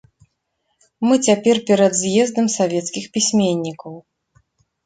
Мы 1.07 1.15
цяпер 1.27 1.55
перад 1.67 1.93
з'ездам 2.01 2.45
савецкіх 2.57 3.03
пісьменнікаў. 3.19 3.93